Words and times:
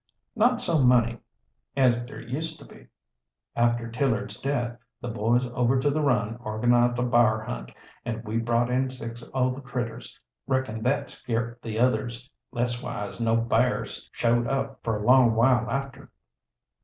"Not 0.35 0.59
so 0.59 0.81
many 0.83 1.19
as 1.77 2.03
there 2.07 2.19
used 2.19 2.57
to 2.57 2.65
be. 2.65 2.87
After 3.55 3.87
Tillard's 3.87 4.41
death 4.41 4.79
the 4.99 5.09
boys 5.09 5.45
over 5.53 5.79
to 5.79 5.91
the 5.91 6.01
Run 6.01 6.37
organized 6.37 6.97
a 6.97 7.03
b'ar 7.03 7.43
hunt, 7.45 7.69
and 8.03 8.23
we 8.23 8.37
brought 8.39 8.71
in 8.71 8.89
six 8.89 9.23
o' 9.31 9.53
the 9.53 9.61
critters. 9.61 10.19
Reckon 10.47 10.81
thet 10.81 11.11
scart 11.11 11.61
the 11.61 11.77
others 11.77 12.31
leas'wise 12.51 13.21
no 13.21 13.35
b'ars 13.37 14.09
showed 14.11 14.47
up 14.47 14.79
fer 14.83 14.97
a 14.97 15.05
long 15.05 15.35
while 15.35 15.69
after." 15.69 16.09